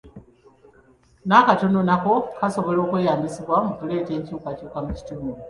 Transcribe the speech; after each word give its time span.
N'akatono 1.27 1.79
nako 1.89 2.13
kasobola 2.39 2.79
okweyambisibwa 2.81 3.55
mu 3.65 3.71
kuleeta 3.77 4.11
enkyukakyuka 4.17 4.77
mu 4.85 4.91
kitundu. 4.97 5.31